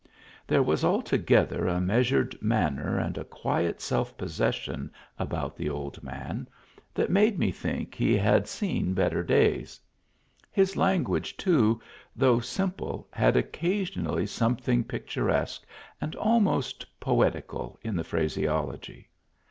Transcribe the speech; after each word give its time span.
There 0.47 0.63
was 0.63 0.83
altogether 0.83 1.67
a 1.67 1.79
measured 1.79 2.35
manner 2.41 2.97
and 2.97 3.19
a 3.19 3.23
quiet 3.23 3.79
self 3.81 4.17
possession 4.17 4.91
about 5.19 5.55
the 5.55 5.69
old 5.69 6.01
man 6.01 6.47
that 6.95 7.11
made 7.11 7.37
me 7.37 7.51
think 7.51 7.93
he 7.93 8.17
had 8.17 8.47
seen 8.47 8.95
better 8.95 9.21
days; 9.23 9.79
his 10.51 10.75
language, 10.75 11.37
too, 11.37 11.79
though 12.15 12.39
simple, 12.39 13.07
had 13.13 13.37
occasionally 13.37 14.25
something 14.25 14.83
picturesque 14.83 15.67
and 16.01 16.15
almost 16.15 16.83
poetical 16.99 17.77
in 17.83 17.95
the 17.95 18.03
phraseology. 18.03 19.07